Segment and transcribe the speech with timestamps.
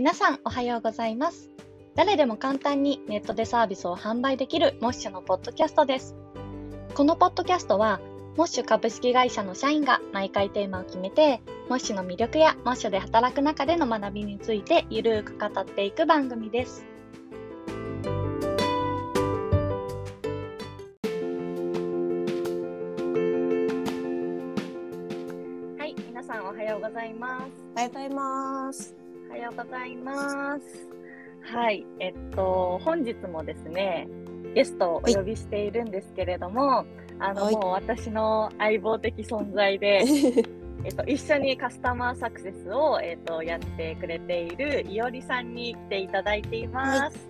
[0.00, 1.50] 皆さんおはようございます。
[1.94, 6.16] 誰でも簡単にネットでサービスを販売できるモッシュのポッドキャストです。
[6.94, 8.00] このポッドキャストは、
[8.34, 16.86] モッシュ株式会社の社員が毎回テーマを決めて、モッシュの魅力やモッシュで働く中での学びについてゆるーく語っていく番組です。
[25.78, 27.50] はい、皆さんおはようございます。
[27.74, 29.09] おはようございます。
[29.30, 30.88] おはようございます。
[31.52, 34.08] はい、えっと、本日もですね、
[34.56, 36.84] ゲストをお呼びしているんですけれども、
[37.20, 40.02] あの、はいもう私の相棒的存在で、
[40.84, 47.28] えっと、一緒にカスタマーサクセスを、えっと、やってくれているいおりさんに来ていただいています。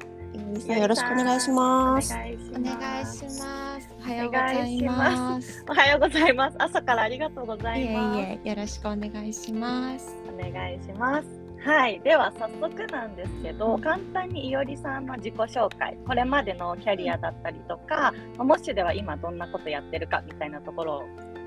[0.68, 2.14] よろしくお願いします。
[2.14, 2.78] お願いしおます。
[2.78, 3.94] 願いします。
[3.98, 5.64] おはようございます。
[5.68, 6.56] おはようございます。
[6.58, 8.20] 朝からありがとうございえいます。
[8.20, 10.16] いえ、よろしくお願いします。
[10.32, 11.39] お願いします。
[11.62, 21.02] はい、では早速なんですけど、簡単にいおりさんの自己紹介、これまでのキャリアだったりとか、モッシュでは今どんなことやってるかみたいなところを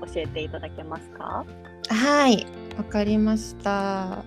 [0.06, 1.44] 教えていただけますか？
[1.88, 2.46] はい、
[2.78, 4.24] わかりました。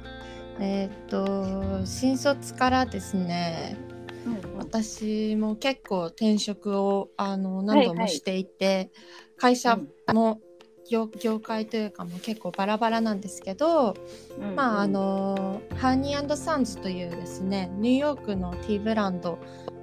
[0.59, 3.77] えっ、と、新卒からですね、
[4.57, 7.97] 私も結構転職をあの何度はいはい。
[7.99, 8.91] もしていて、
[9.37, 9.73] 会社
[10.07, 10.15] うん。
[10.15, 10.41] も
[10.89, 13.95] 業業界というかも結構バラバラなんですけど、
[14.39, 14.55] うん。
[14.55, 19.37] まああのハーニーサンズというですねニューヨークのティーブランド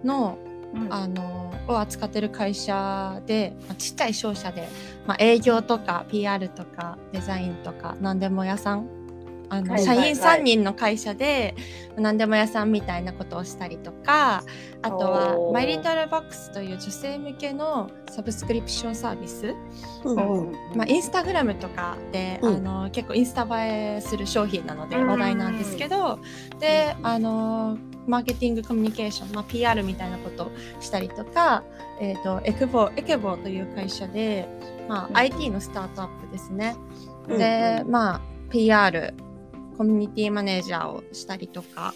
[0.05, 0.39] の
[0.75, 0.93] うん。
[0.93, 4.69] あのを扱ってる会社で、まあ、ちっちゃい商社で、
[5.07, 9.04] まあ、営業とか PR とかデザインとか何でも屋さん
[9.49, 11.55] あの、社員3人の会社で
[11.97, 14.43] 何でも屋さんみたいなことをしたりとか
[14.83, 19.55] あとはマイリトルボックスという女性向けのサブスクリプションサービス。
[20.75, 22.55] まあ、インスタグラムとかで、うん。
[22.57, 25.07] あの結構インスタ映えする商品なのでうん。
[25.07, 26.19] 話題なんですけど、
[26.61, 31.65] であのマーケティングコミュニケーション、まあ、PR みたいなことをしたりとか、
[32.01, 34.47] えー、とエクボエケボという会社で、
[34.89, 35.17] まあうん。
[35.17, 36.77] IT のスタートアップですね。
[37.29, 37.39] うん。
[37.39, 38.21] で、まあ
[38.51, 39.15] PR
[39.77, 41.95] コミュニティマネージャーをしたりとか。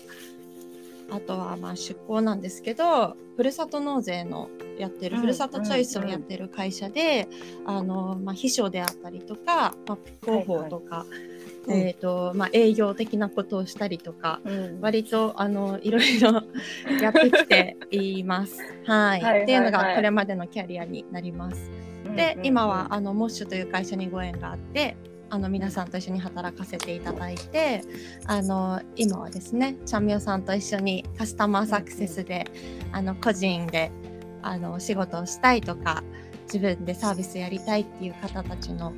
[1.11, 7.29] あとはまあ出向なんですけどふるさと納税のやってる、うんふるさとチョイスをやってる会社で、
[7.67, 11.07] あのまあ、秘書であったりとか、まあ、広報とか、
[11.67, 11.81] いはい。
[11.81, 14.81] えーとまあ、営業的なことをしたりとか、うん。
[14.81, 16.43] 割とあのいろいろ
[17.01, 18.61] やってきています。
[18.85, 21.71] はい、はいはいっていうのはいがこれまでのキャリアになります。
[22.17, 24.97] で、今はあのモッシュという会社にご縁があって
[25.31, 27.83] あの皆さんと一緒に働かせていただいて
[28.27, 32.47] あの今はですねちゃんみょさんと一緒にカスタマーサクセスで、
[32.93, 33.91] あの個人で
[34.43, 36.03] あの仕事をしたいとか
[36.45, 38.93] 自分でサービスやりたいっていう方たちの、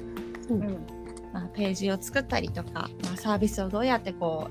[0.49, 0.87] うん
[1.33, 4.49] まあ、ページを作ったりとか、まあ、サービスをどうやってこ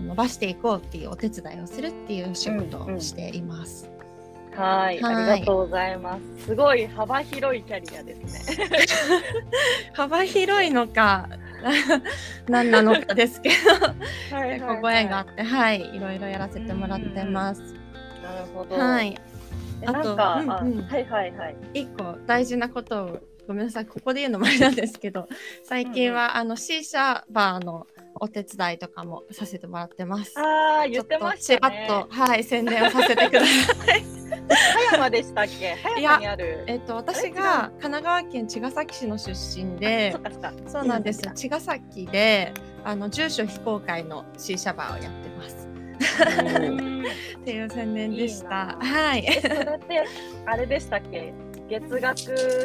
[0.00, 3.86] う伸ばしていこうっていうお手伝いをするっていう仕事をしています。
[3.86, 4.05] はい、
[4.56, 6.46] はいありがとうございます。
[6.46, 8.66] すごい幅広いキャリアですね。
[9.92, 11.28] 幅広いのか
[12.48, 13.50] 何なのかですけ
[14.30, 17.60] どはい結構ご縁があってはいいろいろやらせてもらってます。
[18.22, 18.76] なるほど。
[18.76, 19.18] はい
[19.82, 21.56] えあとうんうんはいはいはい。
[21.74, 25.28] 一個大事なことをごめんなさいここで言うのもあれなんですけど
[25.62, 27.86] 最近は、あの C 社バーの
[28.20, 30.34] お手伝いとかもさせてもらってます。
[30.38, 34.04] ああ、言ってましたねはい宣伝をさせてください。
[34.48, 35.74] 葉山でしたっけ？
[35.76, 36.64] 葉山にある。
[36.66, 40.14] えっと私が神奈川県茅ヶ崎市の出身で
[40.66, 42.52] そうなんですうん茅ヶ崎で
[42.84, 45.68] あの住所非公開の C 社バーをやってます。
[45.68, 48.48] うん っていう宣伝でしいいた。
[48.48, 49.24] なはい。
[49.26, 50.04] えそれって
[50.46, 51.32] あれでしたっけ？
[51.68, 52.14] 月額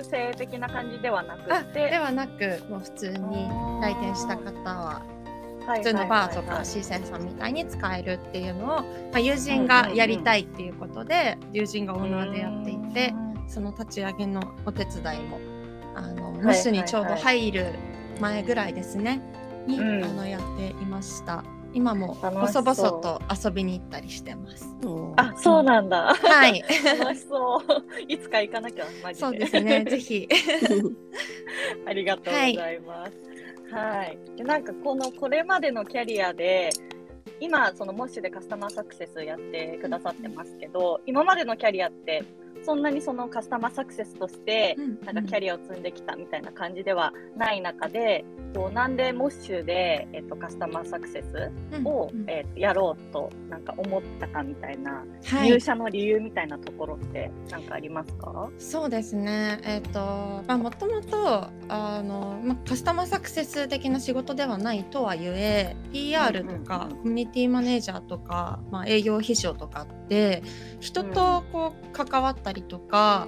[0.03, 3.49] 制的な感じではなくあて、ではなくもう普通に
[3.81, 5.01] 来店した方は
[5.65, 8.83] 普普通のバーとか C センさんみたいに使えるっていうのを、ま
[9.13, 13.13] あ、友人がやりたいっていうことで、友人がオーナーでやっていて
[13.47, 15.39] その立ち上げのお手伝いも
[15.95, 17.73] あのモスにちょうど入る
[18.19, 19.21] 前ぐらいですね、
[19.67, 21.43] に、うんあのやっていました
[21.73, 26.15] 今も細々と遊びに行ったりしてますうんあ、そうなんだ。
[26.15, 26.63] はい
[26.99, 27.63] 楽しそう。
[28.07, 28.85] いつか行かなきゃ。
[29.13, 30.27] そうですねぜひ
[31.87, 33.11] ありがとうございます。
[33.11, 33.17] は
[33.47, 33.50] い。
[34.35, 36.69] でなんかこのこれまでのキャリアで、
[37.39, 42.23] 今そのモッシュでカスタマーサクセスやってくださってますけど、今までのキャリアって
[42.63, 51.51] そんなにそのカスタマーサクセスとしてうんなんかキャリアを積んできたみたいな感じではない中で、こうなんでモッシュで、えっと、カスタマーサクセス
[51.83, 54.91] を、うんえっと、やろうとなんか思ったかみたいな、
[55.25, 58.49] はい入社の理由みたいなところって何かありますか？
[58.57, 59.59] そうですね。
[59.63, 65.75] えっ、と、まあ、もともと、あの、まあ、カスタマーサクセス的な仕事ではないとはいえ。
[65.91, 70.43] PR とか、コミュニティマネージャーとか、まあ、営業秘書とかって。
[70.79, 73.27] 人とこう関わったりとか、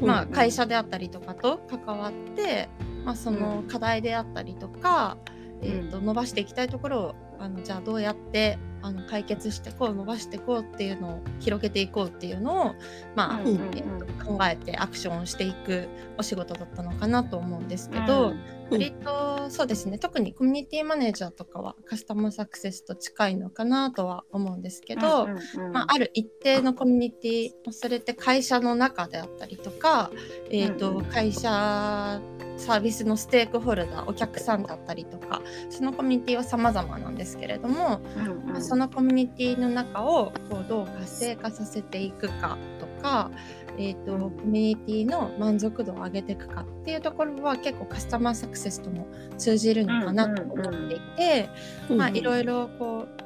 [0.00, 2.68] まあ、会社であったりとかと関わって、
[3.04, 5.16] まあ、その課題であったりとか。
[5.64, 12.74] えー、と伸ばしていきたいところをあのじゃあどうやってあの解決してこう伸ばしていこうっていうのを広げていこうっていうのを、
[13.16, 13.62] まあうんうんうん。
[13.76, 15.86] えーと考えてアクションをしていく
[16.16, 18.40] お仕事だったのかなと思うんですけど、うん。
[18.70, 25.72] 割とそうですね特にコミュニティマネージャーとかはカスタマーサクセスと近いのかなとは思うんですけど、うんうんうん。
[25.72, 30.10] まあ、ある一定のコミュニティそれって会社の中であったりとか、
[30.50, 31.04] えーとうんうん。
[31.06, 32.20] 会社
[32.56, 38.62] サービスのステークホルダーお客さんだったりとかそのコミュニティは様々なんですけれども、うんうん。
[38.62, 43.30] そのコミュニティの中をこうどう活性化させていくかとか、
[43.78, 44.20] えーとうん。
[44.30, 51.48] コミュニティの満足度を上げていくかっていうところは結構カスタマーサクセスとも通じるのかなと思っていて、
[51.90, 53.23] まあ、いろいろこう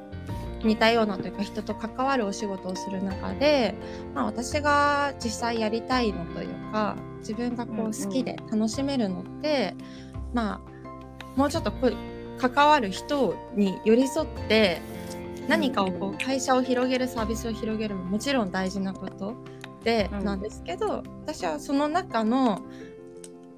[0.63, 3.75] 似たようなというか人と関わるお仕事をする中で、
[4.13, 9.75] まあ、私が実際やりたいのというか自分がこうんうんう好きで楽しめるのって、
[10.33, 10.79] まあ
[11.35, 11.95] もうちょっとこう
[12.39, 14.81] 関わる人に寄り添って
[15.47, 19.35] 何かをこう会社を広げるサービスを広げるももちろん大事なこと
[19.83, 20.25] でうん。
[20.25, 22.61] なんですけど、私はその中の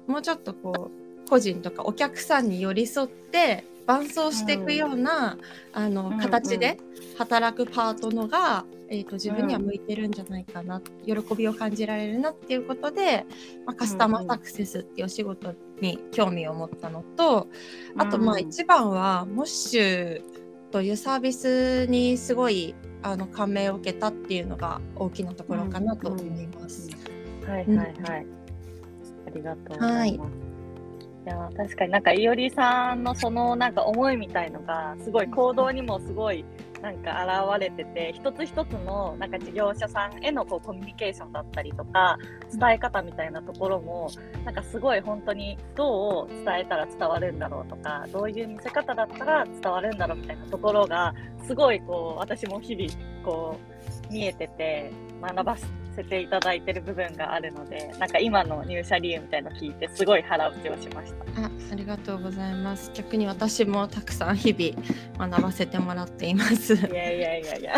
[0.06, 5.38] もうちょっとこう個人とかお客さんに寄り添って伴走していくような、
[5.72, 6.78] あのうん形で
[7.18, 13.26] 働くパートのが、えー、と自分には向いてるんじゃないかな、喜びを感じられるなっていうことで、
[13.66, 17.48] まあ、カスタマーサクセスっていうお仕事に興味を持ったのと、
[17.96, 20.22] あとまあうん一番はモッシュ
[20.70, 26.88] というサービスにすごいあの感銘を受けたっていうのが大きなところかなと思います。
[27.46, 27.84] はいはいは
[28.18, 28.26] い。
[29.26, 30.30] ありがとうございます。
[30.36, 30.51] い、
[31.24, 36.44] いや確かになんかいおりさんのそのなんか思いみたいのがすごい行動にもすごい
[36.82, 37.24] なんか
[37.56, 42.18] 現れてて一つ一つのなんか事業者さんへのこうコミュニケーションだったりとか
[42.52, 44.10] 伝え方みたいなところも
[44.44, 51.14] なんかすごい本当にどう伝えたら伝わるんだろうとかどういう見せ方だったら伝わるんだろうみたいなところが
[51.46, 52.90] すごいこう私も日々
[53.24, 53.60] こ
[54.10, 54.90] う見えてて
[55.20, 61.42] 学ばせていただいてる部分があるのでなんか今の入社理由みたいの聞いてすごい腹落ちをしました。
[61.42, 62.90] あありがとうございます。
[62.94, 66.74] 逆に私もたくさん日々学ばせてもらっています。
[66.74, 67.74] いやいやいやいや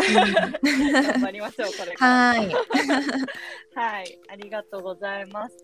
[1.13, 2.11] 頑張りましょうこれから。
[2.11, 2.49] はい。
[3.75, 5.55] はい、ありがとうございます。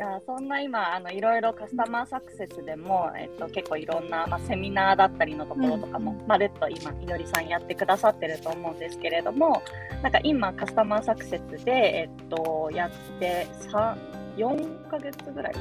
[0.00, 9.62] じゃあそんな今あのいろいろカスタマーサクセスでも、えっと、結構いろんな、まあ、セミナーだったりのところとかも、うんまるっと今いのりさんやってくださってると思うんですけれども
[10.02, 13.96] なんか今カスタマーサクセスで、えっと、やって3
[14.38, 15.54] 4ヶ月ぐらい？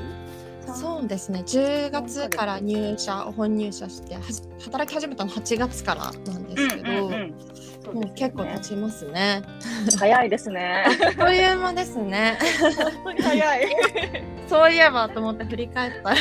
[0.74, 1.40] そうですね。
[1.40, 4.16] 10月から入社本入社して
[4.64, 7.36] 働き始めたの8月からなんですけど、うんうんうん
[7.84, 9.42] そうもう結構経ちますね。
[9.98, 10.86] 早いですね。
[11.08, 12.38] あっという間ですね。
[13.04, 13.68] 本当に早い。
[14.50, 16.16] そういえばと思って振り返ったら。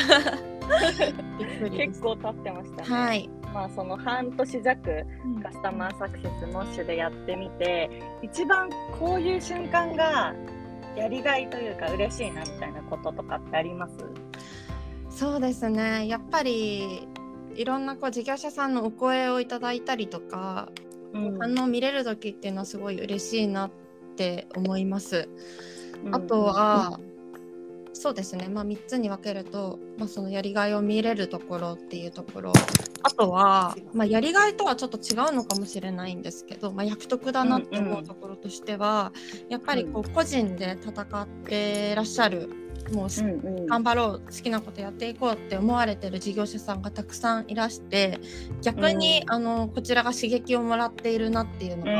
[1.70, 2.88] 結構経ってましたね。
[2.88, 3.30] はい。
[3.54, 5.06] まあその半年弱
[5.42, 7.88] カスタマーサクセスモッシュでやってみて
[8.22, 10.34] 一番こういう瞬間が
[10.94, 13.94] やりがいというか嬉しいなみたいなこととかってあります？
[15.08, 16.06] そうですね。
[16.06, 17.08] やっぱり
[17.54, 20.68] いろんなこう事業者さんのお声をいただいたりとか、
[21.14, 23.70] うん反応見れる時っていうのはすごい嬉しいなっ
[24.16, 25.28] て思います。
[26.12, 27.00] あとは、
[27.99, 32.52] そうですね、まあ、3つに分けると、まあ、そのやりがいを見れるところっていうところ。
[33.02, 39.12] あとは、まあ、やりがいとはちょっと違うのかもしれないんですけど、まあ、役得だなって思うところとしては、
[39.49, 43.66] やっぱりこう個人で戦ってらっしゃるもううんうん。
[43.66, 48.18] 頑張ろう好きなことやっていこうって思われてる事業者さんがたくさんいらして
[48.62, 51.92] 逆に、あのこちらが刺激をもらっているなっていうのうが、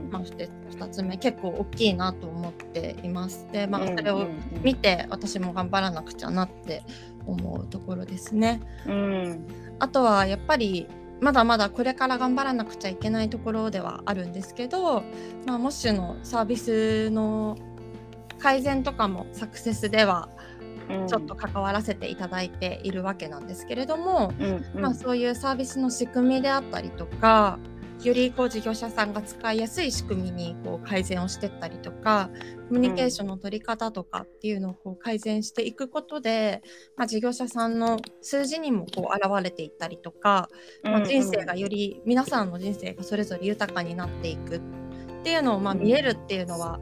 [0.00, 0.08] ん。
[0.10, 3.46] まあ、2つ目結構大きいなと思っています。
[3.52, 4.40] で、まあ、それをうんうん。
[4.62, 6.82] 見て私も頑張らなくちゃなって
[7.26, 8.60] 思うところですね。
[8.86, 9.46] うん。
[9.78, 10.86] あとはやっぱり
[11.20, 15.02] まだまだこれから頑張らなくちゃいけないところではあるんですけど、
[15.46, 17.56] まあ、モッシュのサービスの
[18.38, 20.28] 改善とかもサクセスでは
[20.88, 21.08] うん。
[21.08, 24.80] ちょっと関わらせていただいているわけなんですけれども、うんうん。
[24.80, 27.58] まあ、そういうサービスの仕組みであったりとか
[28.02, 32.30] よりこう事業者さんが使いやすい仕組みにこう改善をしていったりとか
[32.68, 36.62] コミュニケーションの取り方とかっていうのをこう改善していくことで、
[36.96, 40.48] まあ、事業者さんの数字にもこう現れていったりとか、
[40.82, 44.60] まあ、人生がより皆さんの人生がそれぞれ豊かになっていくっ
[45.24, 46.78] ていうのをまあ見えるっていうのは、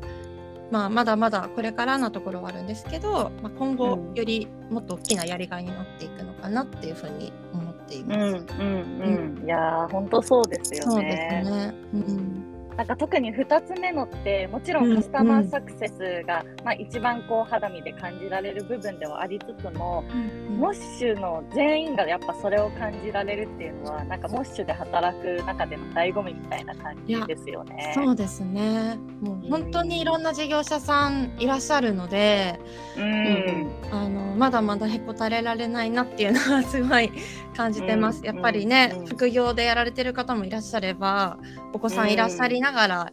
[0.71, 8.19] まあ、まだまだこれからなところはあるんですけど、まあ、今後よりもっと大きなやりがいになっていくのかなっていうふうに思っています。
[8.19, 10.93] うんうんうん、いや本当そうですよね。
[10.93, 11.75] そうですね。
[11.95, 12.44] うん
[12.77, 27.93] なんか特に2つ目のってもちろんカスタマーサクセスが、うんうん、まあ、一番こう肌身で感じられる部分ではありつつも、うんうん、モッシュの全員がやっぱそれを感じられるっていうのはなんかモッシュで働く中での醍醐味みたいな感じですよね。
[27.95, 28.99] そうですね。
[29.21, 32.59] もう本当にいろんな事業者さんいらっしゃるので、
[32.97, 37.11] うん、あのまだまだへこたれられないなっていうのはすごい
[37.57, 38.25] 感じてます。
[38.25, 41.39] やっぱりね、副業でやられてる方もいらっしゃれば
[41.73, 43.13] お子さんいらっしゃりながら、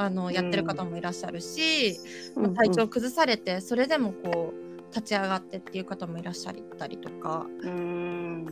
[0.00, 1.98] あのやってる方もいらっしゃるし、
[2.34, 8.46] まあ、体調崩されてそれでもこう立ち上がってっていう方もいらっしゃったりとか、うん、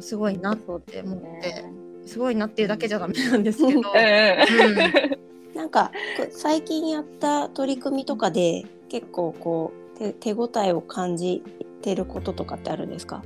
[0.00, 1.72] すごいなって思って、ね、
[2.04, 3.80] すごいなっていうだけじゃダメなんですけど。
[5.54, 5.90] なんか
[6.30, 11.42] 最近やった取り組みとかで結構こう手手応えを感じ
[11.82, 13.22] てることとかってあるんですか？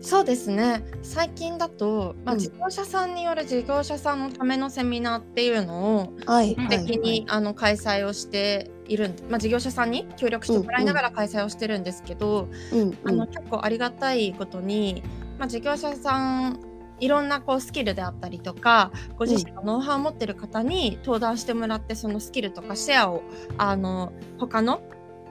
[0.00, 0.84] そうですね。
[1.02, 15.02] 最近だと、まあ、事業者さんによる事業者さんのためのセミナーっていうのを定期に、あの開催をしているまあ、事業者さんに協力してもらいながら開催をしてるんですけど、うんうん、あの結構ありがたいことに、
[15.38, 16.60] まあ、事業者さん
[17.00, 23.22] いろんなこうスキルであったりとかご自身のノウハウを持ってる方に登壇してもらってそのスキルとかシェアを
[23.56, 24.82] あの他の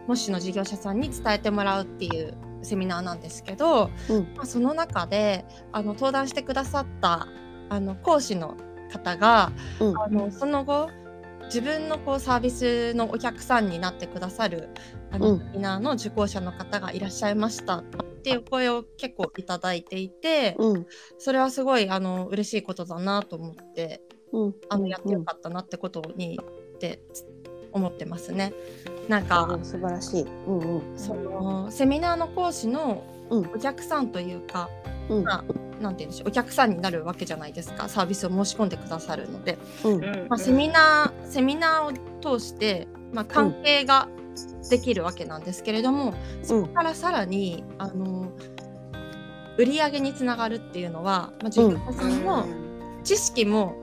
[0.07, 7.27] モッシュの事業者さんに伝えてもらうっていうセミナーなんですけど、うん、まあ、その中であの登壇してくださった
[7.69, 8.57] あの講師の
[8.91, 10.89] 方が、うん、あのその後
[11.45, 14.69] 自分のこうサービスのお客さんになってくださる
[15.11, 17.83] あの、セミナーの受講者の方がいらっしゃいましたっ
[18.23, 20.85] ていう声を結構いただいていて、うん、
[21.17, 24.01] それはすごいあの嬉しいことだなと思って、
[24.69, 26.39] あのやってよかったなってことに
[26.75, 27.03] って
[27.71, 28.53] 思ってますね。
[29.07, 29.59] なんか。
[29.63, 34.69] 素晴らしい、うんうん、そのセミナーの講師のお客さんというか、
[35.09, 35.43] うん、まあ
[35.81, 36.29] なんて言うんでしょう。
[36.29, 37.89] お客さんになるわけじゃないですか。
[37.89, 40.01] サービスを申し込んでくださるので、うん。
[40.29, 44.07] まあ、セミナーセミナーを通して、まあ、関係が
[44.69, 48.31] できるわけなんですけれども、そこからさらにあの
[49.57, 52.25] 売り上げにつながるっていうのは、まあ、事業者さん。
[52.25, 52.45] の
[53.03, 53.75] 知識も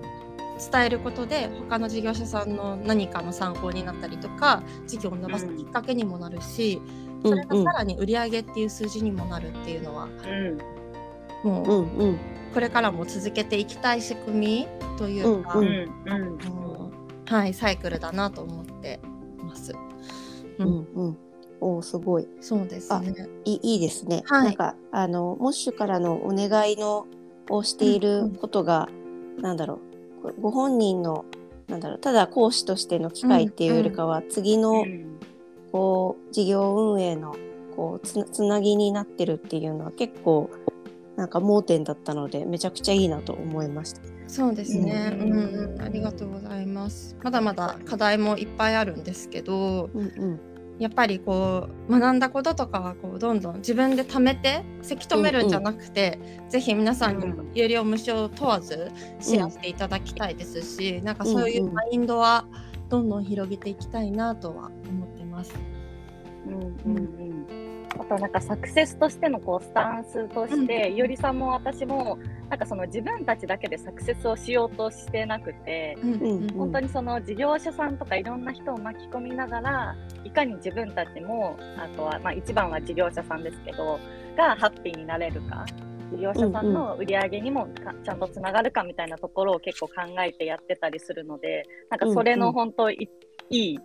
[0.61, 6.81] 伝えることで他の事業者さんの何かの参考になったりとか事業を伸ばすきっかけにもなるし、
[7.25, 12.19] うん、それがさらに売り上げっていう数字にもなるっていうのは、うん、もう、うんうん、
[12.53, 16.39] これからも続けていきたい仕組みというか、うんうん。
[17.27, 19.01] はい、サイクルだなと思って
[19.39, 19.73] ます。
[20.59, 20.87] うん。
[20.95, 21.19] うん
[21.63, 22.27] おすごい。
[22.41, 23.29] そうですね。
[23.45, 24.23] いいいですね。
[24.27, 27.07] はい、なんかあのモッシュからのお願いの
[27.51, 29.37] をしていることが、うん。
[29.37, 29.90] うん、なんだろう
[30.41, 31.25] ご本人の
[31.69, 34.85] なんだろうただ講師としての機会っていうよりかは、うんうん、次の
[35.73, 37.37] こう事業運営の
[37.77, 40.51] こうつつなぎになってるっていうのは結構
[41.17, 44.01] なんか盲点だったのでめちゃくちゃいいなと思いました。
[44.27, 47.17] そうですね、うん、うん、ありがとうございます。
[47.23, 50.41] まだまだ課題もいっぱいあるんですけど、うんうん、
[50.81, 62.47] やっぱりこう学んだこととかはこうどんどん自分で貯めてせき止めるんじゃなくて、うんうん、ぜひ皆さんにも有料無償問わずシェアしていただきたいですし、うん、なんかそういうマインドは
[62.89, 65.53] どんどん広げていきたいなとは思ってます。
[66.47, 67.01] うんうんう
[67.57, 67.60] ん
[68.01, 75.97] あとなんかサクセスとしてのこうスタンスとして、うん、いおりさんも私もなんかその自分たちだけでサクセスをしようとしてなくて、
[76.57, 84.01] 本当にその事業者さんとかいろんな人を巻き込みながらいかに自分たちもあとはまあ一番は事業者さんですけど
[84.37, 85.67] がハッピーになれるか
[86.11, 87.69] 事業者さんの売り上げにも
[88.05, 93.09] ちゃんとつながるかみたいなところを結構考えてやってたりするのでなんかそれの本当い
[93.51, 93.79] い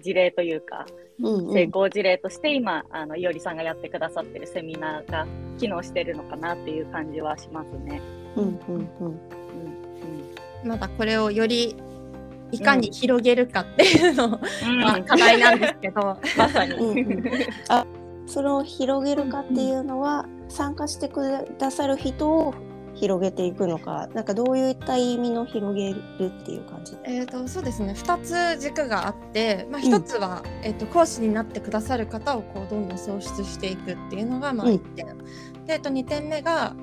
[0.00, 0.86] 事例というか、
[1.20, 5.26] うんうん、成功事例として今あのいおりさんがやってくださってるセミナーが
[5.58, 8.00] 機能してるのかなっていう感じはしますね。
[8.36, 8.88] うんうん。
[9.00, 9.20] うん
[10.64, 10.68] うん。
[10.68, 11.76] まだこれをより
[12.52, 16.74] いかに広げるかっていうの、うん、まあ、課題なんですけど、まさに。
[16.74, 17.32] うんうん、
[17.68, 17.86] あ
[18.26, 22.54] それを広げるかっていうのは、参加してくださる人を
[23.00, 26.96] 広げていくのかなんかどういった意味の広げるっていう感じ？
[27.04, 28.22] えーと、そうですね2
[28.56, 35.18] つ軸があって、まあ、1つは、うん、えーと、講師になってくださる方をこうどんどん創出していくっていうのがまあ1点、うん、
[35.66, 36.76] で、えーと、2点目が、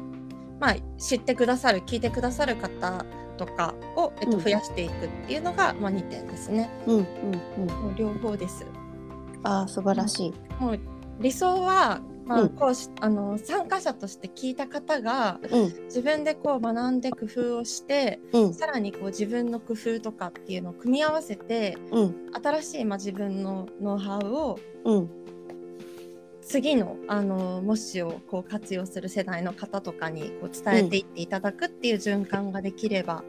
[0.60, 3.06] まあ、知ってくださる聞いてくださる方
[3.38, 6.72] とかを、えっと、増やしていくっていうのが、まあ、2点ですね。
[6.88, 7.06] うんうん
[7.88, 7.96] うん。
[7.96, 8.66] 両方です。
[9.44, 10.34] ああ素晴らしい。
[10.60, 10.80] もう
[11.20, 25.10] 理想は、まあうん講師あの参加者として聞いた方がうん自分でこう学んで工夫をしてうんさらにこう自分の工夫とかっていうのを組み合わせてうん新しい、まあ、自分のノウハウをうん
[26.42, 33.26] 次のあの模試をこう活用する世代の方とかにこう伝えていっていただくっていう循環ができれば、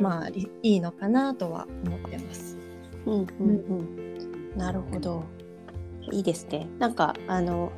[0.00, 2.56] まありいいのかなとは思ってます。
[3.04, 4.56] うんうんうん。
[4.56, 5.24] なるほど。
[6.10, 6.66] いいですね。
[6.78, 7.70] なんかあの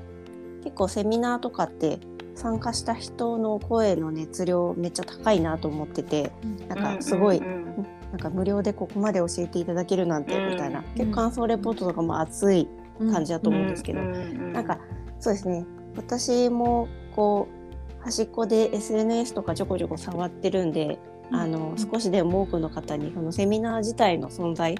[0.64, 1.98] 結構セミナーとかって
[2.34, 6.32] 参加した人の声の熱量めっちゃ高いなと思ってて、
[6.68, 7.86] なんかすごい、うんうん。
[8.12, 12.68] なんか無料でここまで教えていただけるなんてみたいな、うん結構感想レポートとかも熱い
[13.12, 14.78] 感じだと思うんですけど、うんなんか
[15.18, 15.64] そうですね。
[15.96, 17.48] 私もこ
[18.00, 20.98] う端っこで SNS とかちょこちょこ触ってるんで、
[21.30, 24.76] あの少しでも多くの方にそのセミナー自体の存在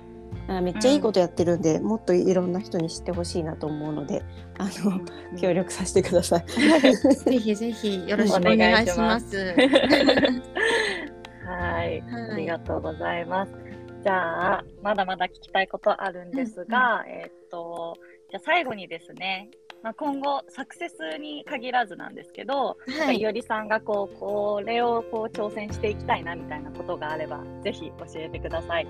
[0.51, 4.23] あめっちゃいいことやってるんで、もっといろんな人に知ってほしいなと思うので
[4.59, 5.01] あの、
[5.39, 6.45] 協力させてください。
[6.47, 9.55] ぜひぜひよろしくお願いします。
[11.47, 13.53] はい、はいありがとうございます。
[14.03, 17.97] じゃあ、まだまだ聞きたいことあるんですが、えーっと、
[18.31, 19.51] じゃあ最後にですね、
[19.83, 28.87] まあ、今後、サクセスに限らずなんですけど、はいい、おりさんがこう、これをこう挑戦していきたいなみたいなことがあれば、ぜひ教えてください。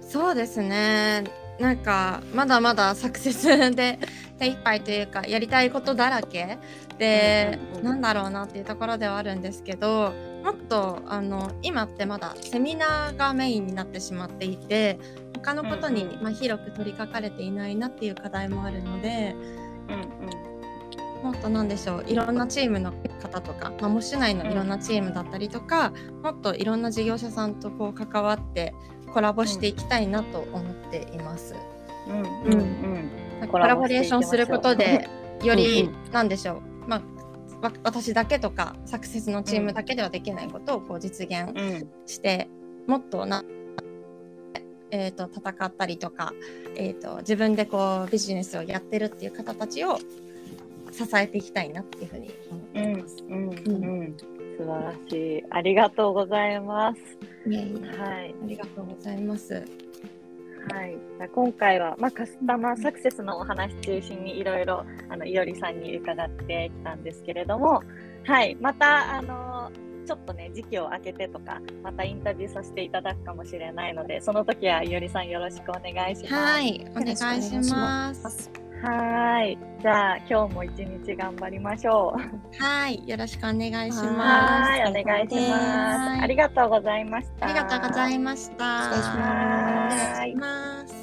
[0.00, 1.24] そうですね。
[1.58, 3.98] なんかまだまだサクセスで
[4.38, 6.58] 手一杯というかやりたいことだらけ
[6.98, 7.84] で、うんうんうん。
[7.84, 10.12] なんだろうなっていうところではあるんですけど
[10.44, 14.98] もっとあの今ってまだセミナーがメインになってしまっていて
[15.34, 19.34] 他のことに、うんうんまあ、広く取り掛かれていないなっていう課題もあるので
[19.88, 19.92] う
[20.54, 20.57] ん
[21.22, 28.74] もっとなんでしょういろんなチームの方とか、まあ、模試内のいろんなチームだったりとか、もっといろんな事業者さんとこう関わって
[29.12, 31.54] コラボしていきたいなと思っています。
[32.08, 33.10] うん、うん、
[33.40, 35.08] うん、コラボレーションすることで
[35.42, 36.12] よりうん。
[36.12, 37.02] なんでしょう、まあ
[37.60, 42.48] わ私だけとかサクセスのチームだけではできないことをこう実現うん、して、
[42.86, 43.44] もっとな、
[44.90, 46.32] えー、と戦ったりとか、
[46.76, 49.98] えー、と自分でこうビジネスをやってるっていう方たちを
[51.04, 53.16] 支えていきたいなっていうふうに思っています。
[53.28, 54.16] うん、うん。
[54.58, 55.44] 素晴らしい。
[55.50, 57.00] ありがとうございます。
[57.98, 58.34] はい。
[58.42, 59.64] ありがとうございます。
[60.72, 67.82] はい、じゃあ今回は、まあ、カスタマーサクセスのお話中心にいろいろあのいおりさんに伺ってきたんですけれども、
[68.24, 69.70] はい、またあの
[70.06, 76.34] ちょっとね時期を空けてとかまたインタビューさせていただくかもしれないのでその時はいおりさんよろしくお願いします。
[76.34, 78.67] はい、お願いします。
[78.82, 82.62] はいじゃあ今日も一日頑張りましょう。
[82.62, 84.00] はい、よろしくお願いします。
[84.00, 86.22] はい、お願いします。
[86.22, 87.46] ありがとうございました。
[87.46, 88.82] ありがとうございました。
[88.82, 88.96] 失
[90.26, 90.97] 礼します。